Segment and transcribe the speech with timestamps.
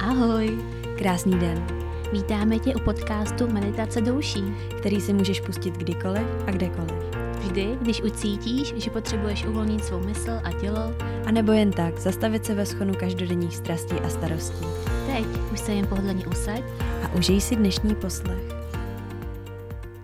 [0.00, 0.58] Ahoj,
[0.98, 1.66] Krásný den,
[2.12, 4.44] vítáme tě u podcastu Meditace douší.
[4.78, 6.92] který si můžeš pustit kdykoliv a kdekoliv.
[7.38, 10.94] Vždy, když ucítíš, že potřebuješ uvolnit svou mysl a tělo,
[11.26, 14.66] A nebo jen tak, zastavit se ve schonu každodenních strastí a starostí.
[15.06, 16.62] teď už se jen pohodlně usaď
[17.04, 18.62] A užij si dnešní poslech.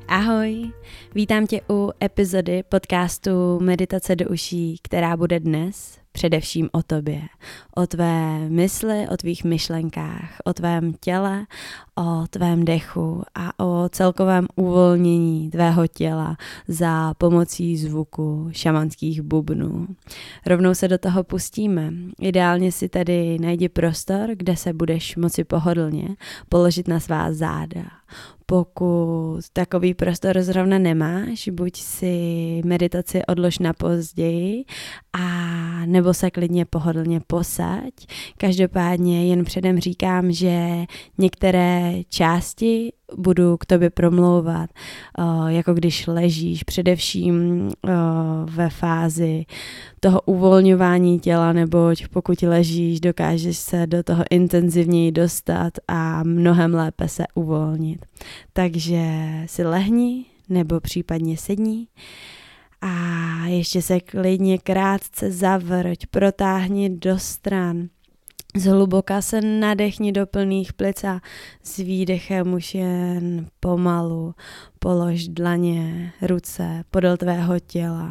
[0.08, 0.72] Ahoj,
[1.14, 7.20] vítám tě u epizody podcastu Meditace do uší, která bude dnes především o tobě,
[7.74, 11.46] o tvé mysli, o tvých myšlenkách, o tvém těle,
[11.94, 16.36] o tvém dechu a o celkovém uvolnění tvého těla
[16.68, 19.86] za pomocí zvuku šamanských bubnů.
[20.46, 21.92] Rovnou se do toho pustíme.
[22.20, 26.08] Ideálně si tady najdi prostor, kde se budeš moci pohodlně
[26.48, 27.82] položit na svá záda.
[28.46, 34.64] Pokud takový prostor zrovna nemáš, buď si meditaci odlož na později
[35.12, 37.92] a nebo se klidně pohodlně posaď.
[38.36, 40.84] Každopádně jen předem říkám, že
[41.18, 44.70] některé části budu k tobě promlouvat,
[45.18, 47.90] uh, jako když ležíš, především uh,
[48.44, 49.44] ve fázi
[50.00, 57.08] toho uvolňování těla, neboť pokud ležíš, dokážeš se do toho intenzivněji dostat a mnohem lépe
[57.08, 58.06] se uvolnit.
[58.52, 59.02] Takže
[59.46, 61.86] si lehni nebo případně sedni
[62.80, 67.88] a ještě se klidně krátce zavrť, protáhni do stran.
[68.56, 71.20] Zhluboka se nadechni do plných plic a
[71.62, 74.34] s výdechem už jen pomalu
[74.78, 78.10] polož dlaně, ruce podél tvého těla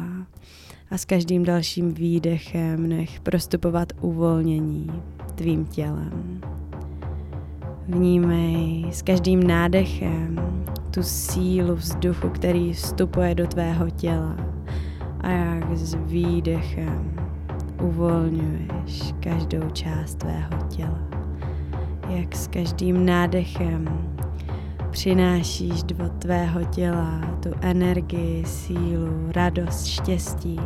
[0.90, 5.02] a s každým dalším výdechem nech prostupovat uvolnění
[5.34, 6.40] tvým tělem.
[7.88, 10.40] Vnímej s každým nádechem
[10.90, 14.57] tu sílu vzduchu, který vstupuje do tvého těla
[15.20, 17.14] a jak s výdechem
[17.82, 21.08] uvolňuješ každou část tvého těla.
[22.08, 24.08] Jak s každým nádechem
[24.90, 30.60] přinášíš do tvého těla tu energii, sílu, radost, štěstí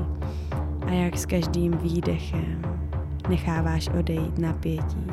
[0.86, 2.62] a jak s každým výdechem
[3.28, 5.11] necháváš odejít napětí.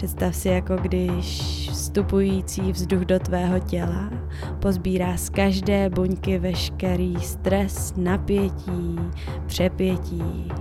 [0.00, 1.40] Představ si, jako když
[1.72, 4.10] vstupující vzduch do tvého těla
[4.58, 8.98] pozbírá z každé buňky veškerý stres, napětí,
[9.46, 10.52] přepětí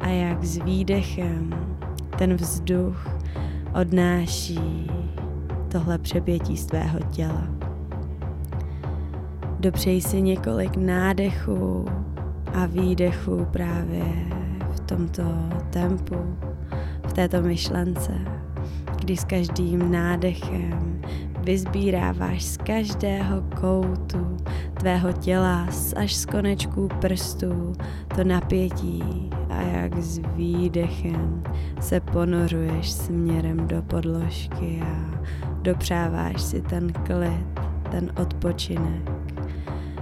[0.00, 1.50] a jak s výdechem
[2.18, 3.08] ten vzduch
[3.80, 4.90] odnáší
[5.68, 7.44] tohle přepětí z tvého těla.
[9.60, 11.86] Dopřej si několik nádechů
[12.54, 14.04] a výdechů právě
[14.70, 15.22] v tomto
[15.70, 16.36] tempu,
[17.06, 18.39] v této myšlence
[19.00, 21.02] kdy s každým nádechem
[21.44, 24.36] vyzbíráváš z každého koutu
[24.78, 25.66] tvého těla
[25.96, 27.72] až z konečků prstů
[28.16, 31.42] to napětí a jak s výdechem
[31.80, 35.20] se ponořuješ směrem do podložky a
[35.62, 37.60] dopřáváš si ten klid,
[37.90, 39.10] ten odpočinek.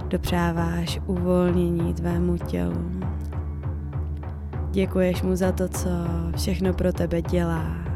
[0.07, 2.91] Dopřáváš uvolnění tvému tělu.
[4.71, 5.89] Děkuješ mu za to, co
[6.35, 7.88] všechno pro tebe dělá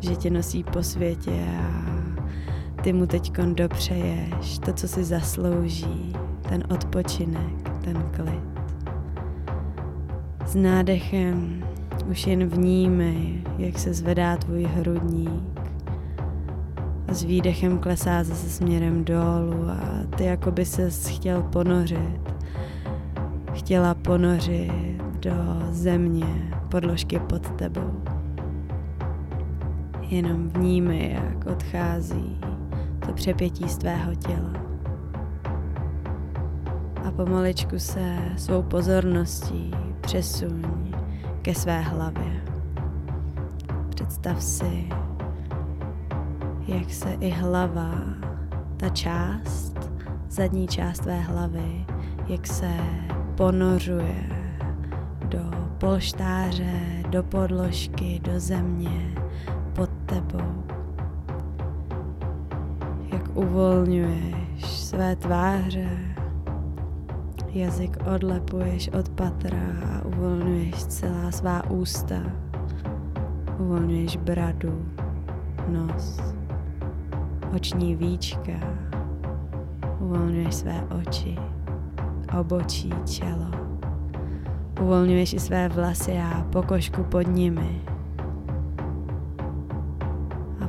[0.00, 6.12] že tě nosí po světě a ty mu teď dopřeješ to, co si zaslouží,
[6.48, 8.48] ten odpočinek, ten klid.
[10.46, 11.64] S nádechem
[12.10, 15.60] už jen vnímej, jak se zvedá tvůj hrudník
[17.08, 19.80] a s výdechem klesá zase směrem dolů a
[20.16, 22.20] ty jako by se chtěl ponořit.
[23.52, 25.32] Chtěla ponořit do
[25.70, 28.17] země, podložky pod tebou.
[30.08, 32.40] Jenom vnímej, jak odchází
[33.06, 34.52] to přepětí z tvého těla.
[37.04, 39.70] A pomaličku se svou pozorností
[40.00, 40.92] přesuň
[41.42, 42.42] ke své hlavě.
[43.88, 44.88] Představ si,
[46.68, 47.94] jak se i hlava,
[48.76, 49.90] ta část,
[50.28, 51.84] zadní část tvé hlavy,
[52.28, 52.76] jak se
[53.34, 54.30] ponořuje
[55.28, 55.40] do
[55.78, 59.14] polštáře, do podložky, do země,
[63.88, 65.88] uvolňuješ své tváře,
[67.48, 72.20] jazyk odlepuješ od patra a uvolňuješ celá svá ústa.
[73.58, 74.84] Uvolňuješ bradu,
[75.68, 76.20] nos,
[77.56, 78.60] oční víčka,
[80.00, 81.38] uvolňuješ své oči,
[82.40, 83.50] obočí, čelo.
[84.80, 87.80] Uvolňuješ i své vlasy a pokožku pod nimi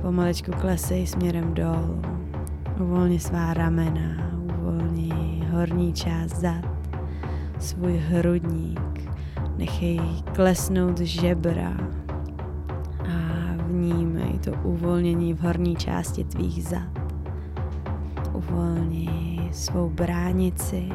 [0.02, 2.02] Pomaličku klesej směrem dolů.
[2.80, 6.66] Uvolni svá ramena, uvolni horní část zad,
[7.60, 9.12] svůj hrudník.
[9.58, 10.00] Nechej
[10.36, 11.78] klesnout žebra
[13.00, 13.18] a
[13.68, 17.14] Vnímej to uvolnění v horní části tvých zad.
[18.34, 20.90] Uvolni svou bránici,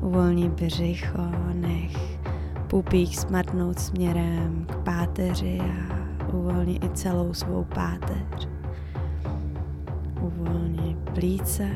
[0.00, 2.20] uvolni břicho, nech
[2.66, 5.96] pupík smatnout směrem k páteři a
[6.32, 8.59] uvolni i celou svou páteř.
[10.40, 11.68] Uvolni plíce,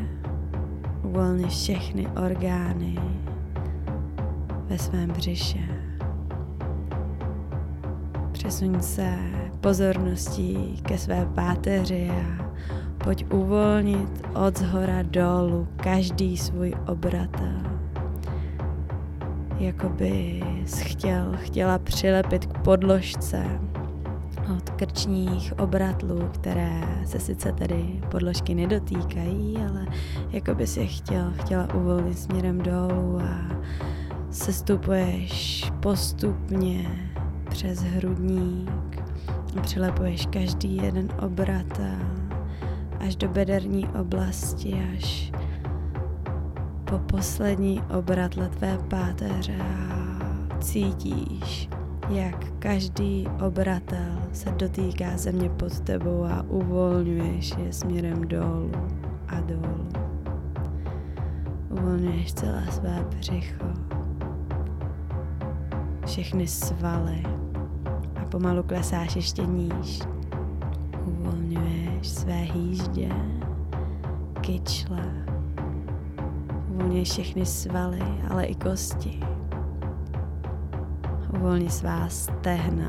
[1.02, 2.98] uvolni všechny orgány
[4.68, 5.58] ve svém břiše.
[8.32, 9.18] Přesuň se
[9.60, 12.52] pozorností ke své páteři a
[13.04, 17.62] pojď uvolnit od zhora dolů každý svůj obratel.
[19.58, 20.42] Jakoby
[20.78, 23.44] chtěl, chtěla přilepit k podložce
[24.56, 29.86] od krčních obratlů, které se sice tedy podložky nedotýkají, ale
[30.30, 33.62] jako by si chtěl, chtěla uvolnit směrem dolů a
[34.30, 37.08] sestupuješ postupně
[37.50, 39.02] přes hrudník,
[39.62, 41.98] přilepuješ každý jeden obratel
[43.00, 45.32] až do bederní oblasti, až
[46.84, 51.68] po poslední obratle tvé páteře a cítíš,
[52.08, 58.72] jak každý obratel se dotýká země pod tebou a uvolňuješ je směrem dolů
[59.28, 59.88] a dolů.
[61.70, 63.64] Uvolňuješ celé své břicho,
[66.06, 67.22] všechny svaly
[68.22, 70.00] a pomalu klesáš ještě níž.
[71.06, 73.08] Uvolňuješ své hýždě,
[74.40, 75.24] kyčle,
[76.68, 79.33] uvolňuješ všechny svaly, ale i kosti
[81.44, 82.88] Uvolni svá stehna.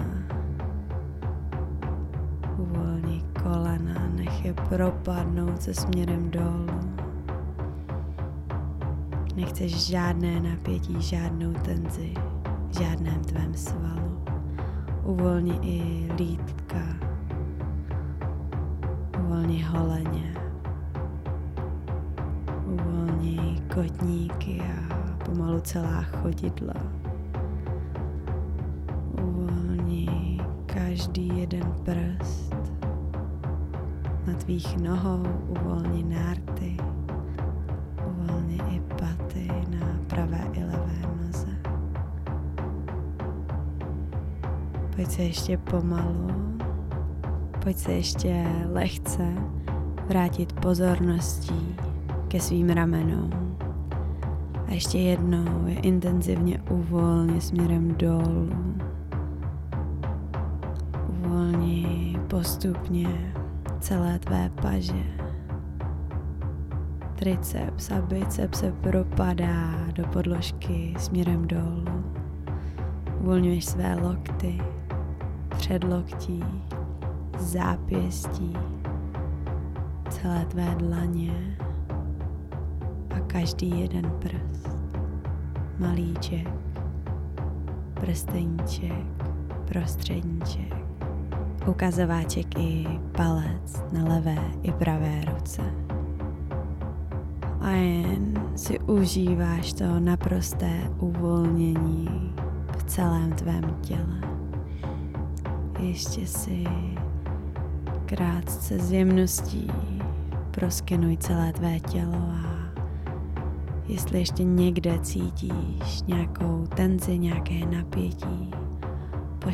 [2.56, 6.80] Uvolni kolena, nech je propadnout se směrem dolů.
[9.36, 12.14] Nechceš žádné napětí, žádnou tenzi,
[12.72, 14.24] v žádném tvém svalu.
[15.04, 16.84] Uvolni i lítka.
[19.20, 20.34] Uvolni holeně.
[22.66, 26.85] Uvolni kotníky a pomalu celá chodidla.
[31.06, 32.56] Každý jeden prst.
[34.28, 36.78] Na tvých nohou uvolni nárty,
[38.08, 41.48] uvolni i paty na pravé i levé noze.
[44.96, 46.58] Pojď se ještě pomalu,
[47.64, 49.34] pojď se ještě lehce
[50.08, 51.76] vrátit pozorností
[52.28, 53.58] ke svým ramenům.
[54.68, 58.50] A ještě jednou je intenzivně uvolni směrem dolů
[62.36, 63.34] postupně
[63.80, 65.04] celé tvé paže.
[67.16, 71.86] Triceps a biceps se propadá do podložky směrem dolů.
[73.20, 74.62] Uvolňuješ své lokty,
[75.50, 76.44] předloktí,
[77.38, 78.54] zápěstí,
[80.10, 81.58] celé tvé dlaně
[83.16, 84.70] a každý jeden prst.
[85.80, 86.50] Malíček,
[87.94, 89.06] prsteníček,
[89.66, 90.85] prostředníček
[91.68, 95.62] ukazováček i palec na levé i pravé ruce.
[97.62, 102.34] A jen si užíváš to naprosté uvolnění
[102.78, 104.22] v celém tvém těle.
[105.80, 106.64] Ještě si
[108.06, 109.72] krátce s jemností
[110.52, 112.56] proskenuj celé tvé tělo a
[113.88, 118.55] jestli ještě někde cítíš nějakou tenzi, nějaké napětí,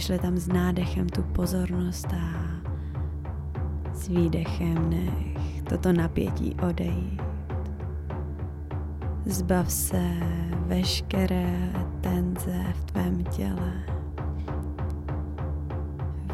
[0.02, 2.26] Pošle tam s nádechem tu pozornost a
[3.94, 7.22] s výdechem nech toto napětí odejít.
[9.26, 10.02] Zbav se
[10.66, 13.74] veškeré tenze v tvém těle.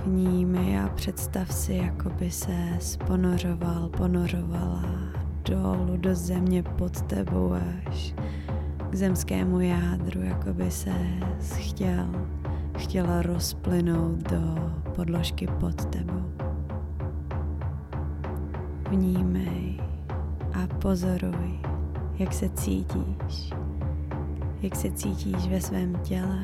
[0.05, 4.83] Vnímej a představ si, jako by se sponořoval, ponořovala
[5.45, 7.53] dolů do země pod tebou
[7.85, 8.13] až
[8.89, 10.93] k zemskému jádru, jako by se
[11.39, 12.27] chtěl
[12.77, 16.23] chtěla rozplynout do podložky pod tebou.
[18.89, 19.81] Vnímej
[20.53, 21.59] a pozoruj,
[22.19, 23.53] jak se cítíš,
[24.61, 26.39] jak se cítíš ve svém těle,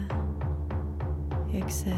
[1.47, 1.93] jak se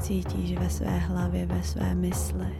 [0.00, 2.54] cítíš ve své hlavě, ve své mysli.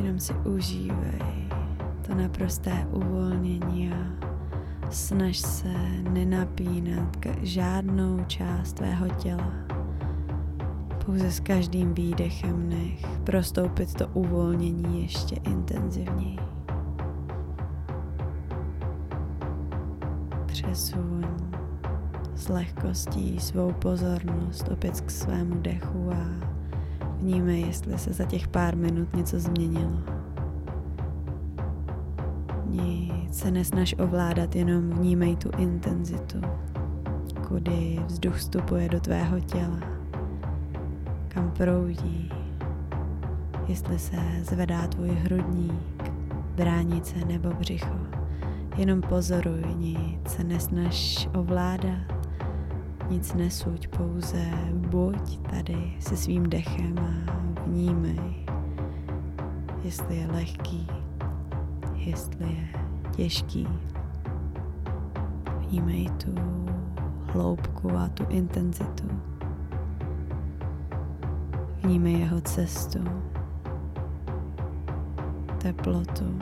[0.00, 1.48] Jenom si užívej
[2.06, 4.27] to naprosté uvolnění a
[4.90, 5.74] Snaž se
[6.10, 9.52] nenapínat žádnou část tvého těla.
[11.06, 16.38] Pouze s každým výdechem nech prostoupit to uvolnění ještě intenzivněji.
[20.46, 21.26] Přesuň
[22.34, 26.48] s lehkostí svou pozornost opět k svému dechu a
[27.18, 30.17] vnímej, jestli se za těch pár minut něco změnilo.
[33.30, 36.40] Se nesnaž ovládat, jenom vnímej tu intenzitu,
[37.48, 39.80] kudy vzduch vstupuje do tvého těla,
[41.28, 42.30] kam proudí,
[43.68, 46.12] jestli se zvedá tvůj hrudník,
[46.56, 47.96] bránice nebo břicho.
[48.76, 52.28] Jenom pozoruj, nic se nesnaž ovládat,
[53.10, 57.32] nic nesuď, pouze buď tady se svým dechem a
[57.66, 58.46] vnímej,
[59.84, 60.86] jestli je lehký,
[61.96, 62.77] jestli je
[63.18, 63.68] těžký.
[65.58, 66.34] Vnímej tu
[67.32, 69.08] hloubku a tu intenzitu.
[71.82, 72.98] Vnímej jeho cestu,
[75.58, 76.38] teplotu,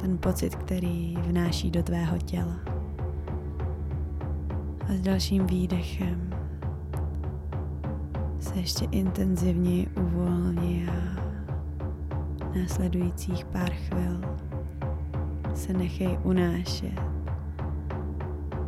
[0.00, 2.56] ten pocit, který vnáší do tvého těla.
[4.88, 6.30] A s dalším výdechem
[8.40, 11.20] se ještě intenzivněji uvolni a
[12.58, 14.39] následujících pár chvil
[15.60, 17.00] se nechej unášet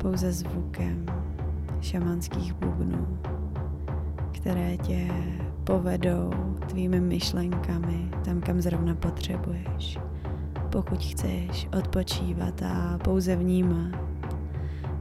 [0.03, 1.07] pouze zvukem
[1.81, 3.19] šamanských bubnů,
[4.33, 5.09] které tě
[5.65, 6.31] povedou
[6.69, 9.99] tvými myšlenkami tam, kam zrovna potřebuješ.
[10.71, 13.93] Pokud chceš odpočívat a pouze vnímat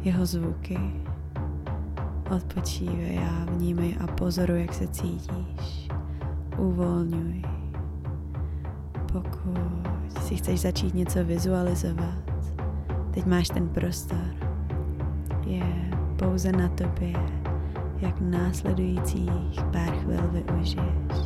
[0.01, 0.79] jeho zvuky,
[2.35, 5.89] odpočívej a vnímej a pozoruj, jak se cítíš.
[6.57, 7.41] Uvolňuj.
[9.11, 9.80] Pokud
[10.31, 12.23] si chceš začít něco vizualizovat,
[13.11, 14.35] teď máš ten prostor.
[15.45, 15.63] Je
[16.19, 17.13] pouze na tobě,
[18.01, 21.17] jak následujících pár chvil využiješ.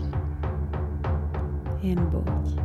[1.82, 2.65] Jen buď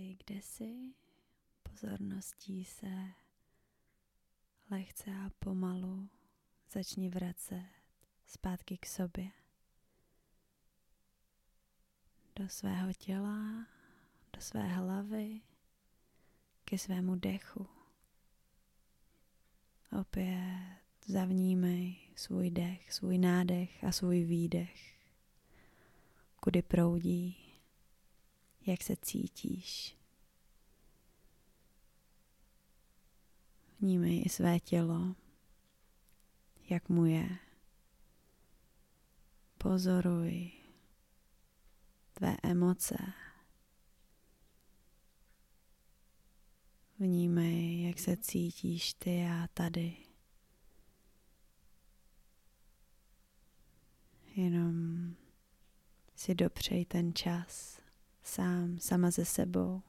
[0.00, 0.94] si, kde jsi,
[1.62, 3.12] pozorností se
[4.70, 6.08] lehce a pomalu
[6.72, 7.66] začni vracet
[8.26, 9.30] zpátky k sobě.
[12.36, 13.66] Do svého těla,
[14.32, 15.40] do své hlavy,
[16.64, 17.68] ke svému dechu.
[20.00, 24.98] Opět zavnímej svůj dech, svůj nádech a svůj výdech.
[26.40, 27.49] Kudy proudí,
[28.66, 29.96] jak se cítíš.
[33.80, 35.14] Vnímej i své tělo,
[36.70, 37.38] jak mu je.
[39.58, 40.50] Pozoruj
[42.12, 42.96] tvé emoce.
[46.98, 49.96] Vnímej, jak se cítíš ty a tady.
[54.36, 55.14] Jenom
[56.14, 57.79] si dopřej ten čas
[58.30, 59.82] sám, sama ze sebou.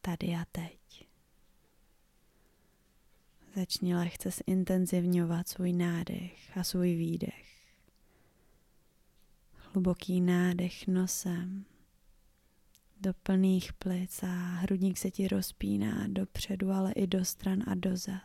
[0.00, 1.08] Tady a teď.
[3.56, 7.46] Začni lehce zintenzivňovat svůj nádech a svůj výdech.
[9.52, 11.64] Hluboký nádech nosem
[13.00, 18.22] do plných plic a hrudník se ti rozpíná dopředu, ale i do stran a dozad.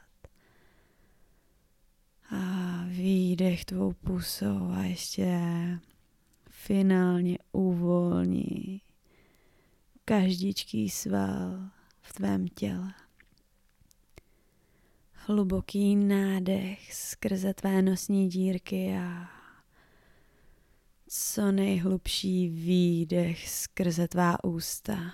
[2.29, 5.23] A výdech tvou pusou a ještě
[6.65, 8.81] finálně uvolní
[10.05, 11.69] každičký sval
[12.01, 12.93] v tvém těle.
[15.13, 19.29] Hluboký nádech skrze tvé nosní dírky a
[21.07, 25.13] co nejhlubší výdech skrze tvá ústa.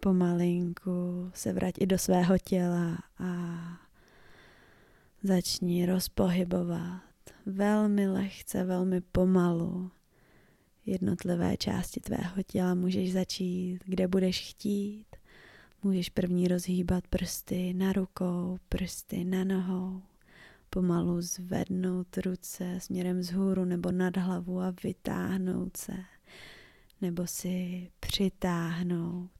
[0.00, 3.28] Pomalinku se vrať i do svého těla a
[5.22, 7.15] začni rozpohybovat
[7.46, 9.90] velmi lehce, velmi pomalu.
[10.86, 15.16] Jednotlivé části tvého těla můžeš začít, kde budeš chtít.
[15.82, 20.02] Můžeš první rozhýbat prsty na rukou, prsty na nohou.
[20.70, 25.94] Pomalu zvednout ruce směrem vzhůru nebo nad hlavu a vytáhnout se.
[27.00, 29.30] Nebo si přitáhnout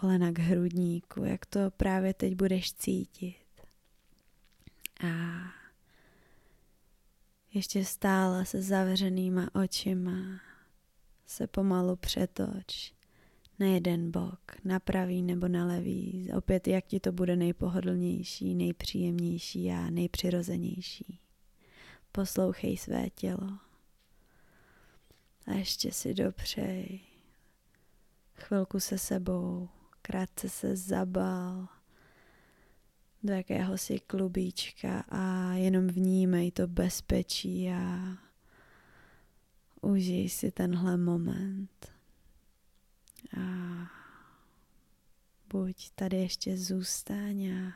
[0.00, 3.36] kolena k hrudníku, jak to právě teď budeš cítit.
[5.04, 5.08] A
[7.54, 10.40] ještě stále se zavřenýma očima.
[11.26, 12.92] Se pomalu přetoč
[13.58, 19.70] na jeden bok, na pravý nebo na levý, opět jak ti to bude nejpohodlnější, nejpříjemnější
[19.70, 21.20] a nejpřirozenější.
[22.12, 23.58] Poslouchej své tělo.
[25.46, 27.00] A ještě si dopřej.
[28.34, 29.68] Chvilku se sebou,
[30.02, 31.77] krátce se zabal
[33.22, 38.16] do jakéhosi klubíčka a jenom vnímej to bezpečí a
[39.80, 41.92] užij si tenhle moment.
[43.40, 43.40] A
[45.52, 47.72] buď tady ještě zůstaň a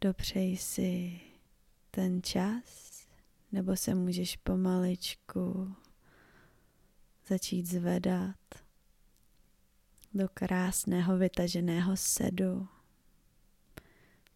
[0.00, 1.20] dopřej si
[1.90, 2.90] ten čas,
[3.52, 5.74] nebo se můžeš pomaličku
[7.26, 8.36] začít zvedat
[10.14, 12.68] do krásného vytaženého sedu.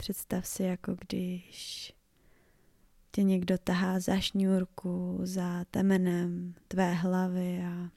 [0.05, 1.93] Představ si, jako když
[3.11, 7.91] tě někdo tahá za šňůrku, za temenem tvé hlavy a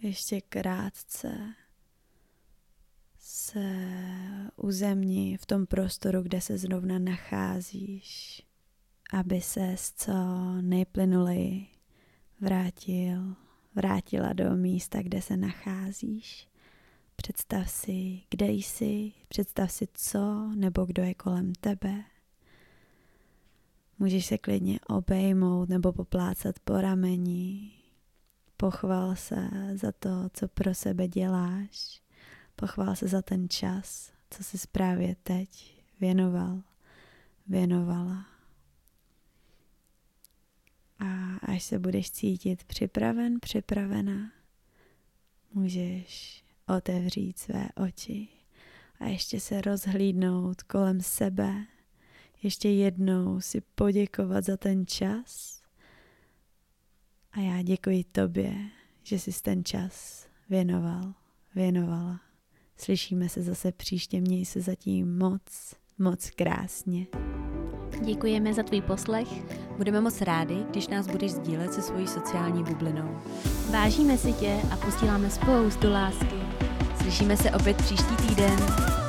[0.00, 1.54] ještě krátce
[3.18, 3.86] se
[4.56, 8.42] uzemni v tom prostoru, kde se zrovna nacházíš,
[9.12, 10.12] aby se co
[10.60, 11.66] nejplynuleji
[12.40, 13.36] vrátil,
[13.74, 16.49] vrátila do místa, kde se nacházíš.
[17.22, 22.04] Představ si, kde jsi, představ si co nebo kdo je kolem tebe.
[23.98, 27.72] Můžeš se klidně obejmout nebo poplácat po rameni.
[28.56, 32.02] Pochval se za to, co pro sebe děláš.
[32.56, 36.62] Pochval se za ten čas, co jsi právě teď věnoval,
[37.46, 38.26] věnovala.
[40.98, 44.32] A až se budeš cítit připraven, připravena,
[45.54, 46.44] můžeš
[46.76, 48.28] otevřít své oči
[49.00, 51.66] a ještě se rozhlídnout kolem sebe,
[52.42, 55.62] ještě jednou si poděkovat za ten čas.
[57.32, 58.54] A já děkuji tobě,
[59.02, 61.14] že jsi ten čas věnoval,
[61.54, 62.20] věnovala.
[62.76, 67.06] Slyšíme se zase příště, měj se zatím moc, moc krásně.
[68.04, 69.28] Děkujeme za tvůj poslech.
[69.76, 73.20] Budeme moc rádi, když nás budeš sdílet se svojí sociální bublinou.
[73.72, 76.39] Vážíme si tě a posíláme spoustu lásky.
[77.10, 78.99] Slyšíme se opět příští týden.